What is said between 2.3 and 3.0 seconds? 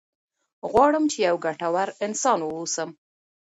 واوسم.